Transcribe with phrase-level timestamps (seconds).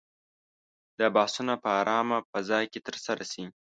[0.99, 3.43] دا بحثونه په آرامه فضا کې ترسره شي.